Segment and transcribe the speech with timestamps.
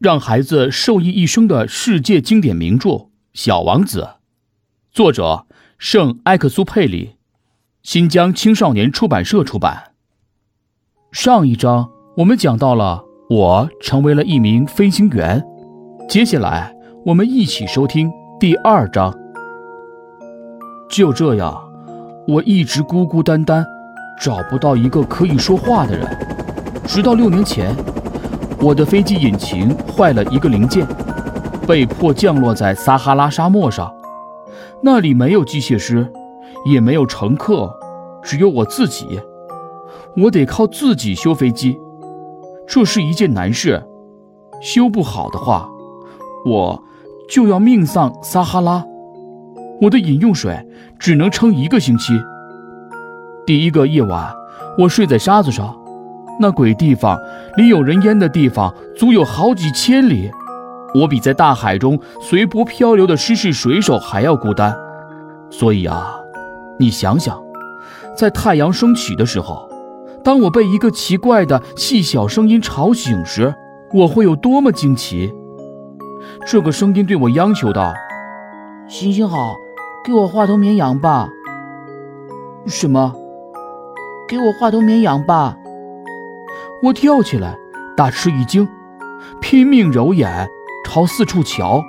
[0.00, 2.88] 让孩子受益一生的世界经典名著
[3.34, 4.00] 《小王子》，
[4.90, 5.44] 作者
[5.76, 7.16] 圣埃克苏佩里，
[7.82, 9.92] 新疆青少年出版社出版。
[11.12, 15.44] 上一章我们讲到了我成为了一名飞行员，
[16.08, 16.74] 接下来
[17.04, 18.10] 我们一起收听
[18.40, 19.14] 第二章。
[20.88, 21.62] 就这样，
[22.26, 23.62] 我一直孤孤单单，
[24.18, 26.08] 找不到一个可以说话的人，
[26.86, 27.76] 直到六年前。
[28.62, 30.86] 我的飞机引擎坏了一个零件，
[31.66, 33.90] 被迫降落在撒哈拉沙漠上。
[34.82, 36.06] 那里没有机械师，
[36.66, 37.74] 也没有乘客，
[38.22, 39.18] 只有我自己。
[40.14, 41.78] 我得靠自己修飞机，
[42.66, 43.82] 这是一件难事。
[44.60, 45.66] 修不好的话，
[46.44, 46.82] 我
[47.30, 48.84] 就要命丧撒哈拉。
[49.80, 50.66] 我的饮用水
[50.98, 52.12] 只能撑一个星期。
[53.46, 54.30] 第一个夜晚，
[54.76, 55.79] 我睡在沙子上。
[56.40, 57.18] 那鬼地方，
[57.56, 60.30] 离有人烟的地方足有好几千里。
[60.94, 64.74] 我比在大海中随波漂流的失事水手还要孤单。
[65.50, 66.16] 所以啊，
[66.78, 67.38] 你想想，
[68.16, 69.68] 在太阳升起的时候，
[70.24, 73.54] 当我被一个奇怪的细小声音吵醒时，
[73.92, 75.32] 我会有多么惊奇。
[76.46, 77.92] 这个声音对我央求道
[78.88, 79.54] ：“行行好，
[80.06, 81.28] 给我画头绵羊吧。
[82.66, 83.14] ”“什么
[84.26, 85.56] ？”“给我画头绵羊吧。”
[86.82, 87.56] 我跳起来，
[87.94, 88.66] 大吃一惊，
[89.40, 90.48] 拼命揉眼，
[90.86, 91.84] 朝四处瞧。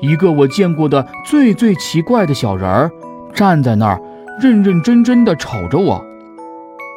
[0.00, 2.90] 一个我见过的最最奇怪的小人儿
[3.32, 4.00] 站在那儿，
[4.40, 6.04] 认认真真地瞅着我。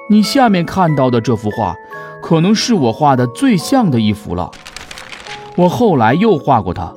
[0.10, 1.76] 你下面看到的这幅画，
[2.22, 4.50] 可能是我画的最像的一幅了。
[5.56, 6.94] 我后来又画过他，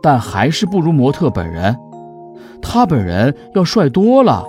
[0.00, 1.76] 但还是不如模特本人。
[2.62, 4.44] 他本人要帅多了。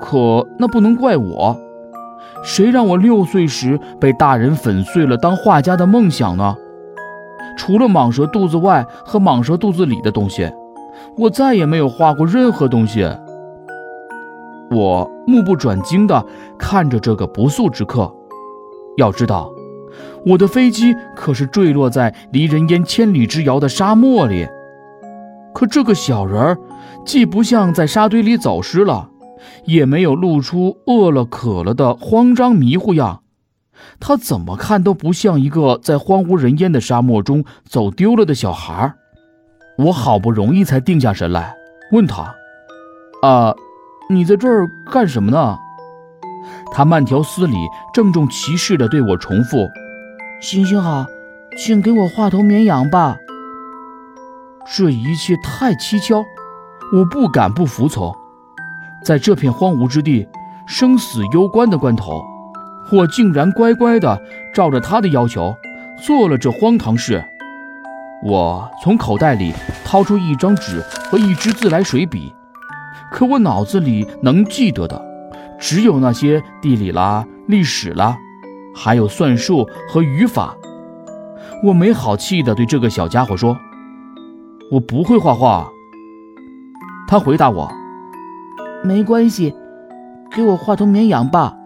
[0.00, 1.58] 可那不能怪我。
[2.42, 6.56] 谁让我六岁时被大人粉碎了当画家的梦想呢？
[7.56, 10.50] 除了蟒蛇肚子外和蟒蛇肚子里的东西，
[11.16, 13.08] 我再也没有画过任何东西。
[14.70, 16.24] 我目不转睛地
[16.58, 18.12] 看着这个不速之客。
[18.96, 19.52] 要知道，
[20.26, 24.48] 我的飞机可是坠落在离人烟千里之遥的沙漠里。
[25.52, 26.58] 可这个小人儿，
[27.04, 29.10] 既不像在沙堆里走失了。
[29.64, 33.22] 也没有露出饿了渴了的慌张迷糊样，
[34.00, 38.94] 他怎么看都不像一个在荒无人烟的沙漠中走丢了的小孩。
[39.78, 41.54] 我好不容易才定下神来，
[41.90, 42.34] 问他
[43.22, 43.54] ：“啊，
[44.08, 45.58] 你在这儿干什么呢？”
[46.70, 47.56] 他慢条斯理、
[47.92, 49.68] 郑重其事地对我重复
[50.40, 51.06] ：“行行好，
[51.58, 53.16] 请给我画头绵羊吧。”
[54.76, 56.24] 这一切太蹊跷，
[56.96, 58.14] 我不敢不服从。
[59.04, 60.26] 在这片荒芜之地，
[60.66, 62.24] 生死攸关的关头，
[62.90, 64.18] 我竟然乖乖的
[64.54, 65.54] 照着他的要求
[66.02, 67.22] 做了这荒唐事。
[68.24, 69.52] 我从口袋里
[69.84, 72.32] 掏出一张纸和一支自来水笔，
[73.12, 75.00] 可我脑子里能记得的，
[75.58, 78.16] 只有那些地理啦、历史啦，
[78.74, 80.56] 还有算术和语法。
[81.62, 83.56] 我没好气的对这个小家伙说
[84.72, 85.68] ：“我不会画画。”
[87.06, 87.70] 他回答我。
[88.84, 89.56] 没关系，
[90.30, 91.56] 给我画头绵羊吧。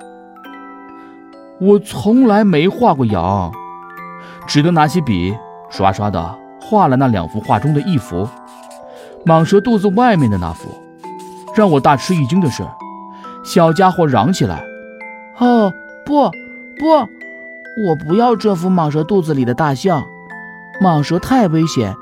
[1.61, 3.53] 我从来没画过羊，
[4.47, 5.37] 只得拿起笔
[5.69, 8.29] 刷刷的画了那两幅画中的一幅，
[9.27, 10.69] 蟒蛇肚子外面的那幅。
[11.57, 12.65] 让我大吃一惊的是，
[13.43, 14.63] 小家伙嚷起来
[15.39, 15.73] ：“哦，
[16.07, 16.31] 不，
[16.79, 16.87] 不，
[17.89, 20.05] 我不要这幅蟒蛇肚子里的大象，
[20.81, 21.93] 蟒蛇太危险，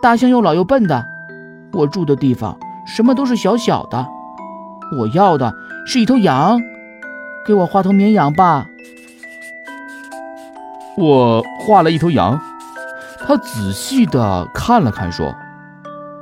[0.00, 1.04] 大象又老又笨的。
[1.74, 4.08] 我住的地方什么都是小小的。”
[4.92, 5.54] 我要的
[5.86, 6.60] 是一头羊，
[7.44, 8.66] 给我画头绵羊吧。
[10.96, 12.40] 我画了一头羊，
[13.26, 15.34] 他仔细的看了看，说：“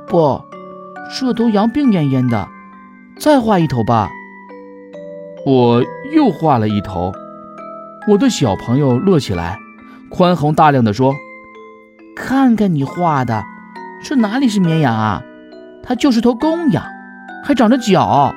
[0.07, 0.41] 不，
[1.13, 2.47] 这头羊病恹恹的，
[3.19, 4.09] 再画一头吧。”
[5.45, 5.83] 我
[6.15, 7.13] 又画了一头，
[8.07, 9.59] 我的小朋友乐起来，
[10.09, 11.13] 宽宏大量的说
[12.15, 13.43] ：“看看你画的，
[14.03, 15.21] 这哪里是绵羊啊？
[15.83, 16.83] 它就是头公羊，
[17.43, 18.33] 还长着角。”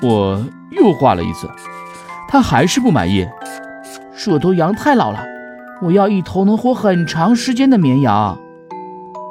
[0.00, 1.48] 我又画了一次，
[2.28, 3.26] 他还是不满意。
[4.16, 5.24] 这头羊太老了，
[5.82, 8.38] 我要一头能活很长时间的绵羊。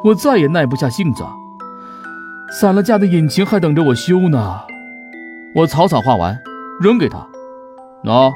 [0.04, 1.26] 我再也耐不下性子，
[2.60, 4.62] 散了架的引擎还等着我修呢。
[5.56, 6.38] 我草草画完，
[6.80, 7.26] 扔给他。
[8.04, 8.32] 喏，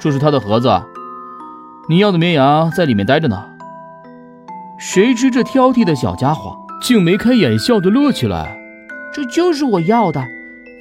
[0.00, 0.82] 这是他的盒子，
[1.88, 3.50] 你要的绵羊在里面待着呢。
[4.78, 8.56] 谁知这挑剔的小家伙竟眉开眼笑的乐起来。
[9.12, 10.24] 这就是我要的。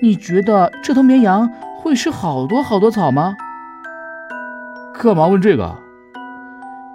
[0.01, 3.35] 你觉得这头绵羊会吃好多好多草吗？
[4.93, 5.75] 干嘛问这个？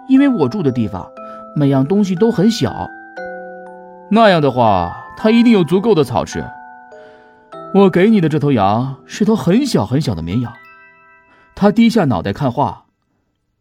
[0.09, 1.11] 因为我住的地方
[1.57, 2.89] 每样东西都很小。
[4.11, 6.45] 那样的话，它一定有足够的草吃。
[7.75, 10.53] 我给你的这头羊是头很小很小的绵羊，
[11.55, 12.87] 它低下脑袋看画，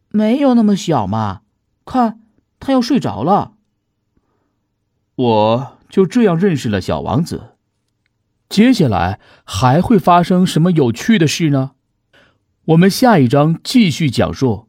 [0.09, 1.41] 没有那么小嘛，
[1.85, 2.19] 看，
[2.59, 3.53] 它要睡着了。
[5.15, 7.56] 我就这样认识了小王子。
[8.49, 11.71] 接下来还会发生什么有趣的事呢？
[12.65, 14.66] 我们下一章继续讲述。